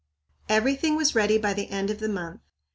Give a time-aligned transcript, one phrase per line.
[0.49, 2.41] Everything was ready by the end of the month.